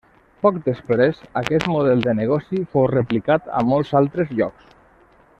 [0.43, 4.73] Poc després aquest model de negoci fou replicat a molts altres llocs.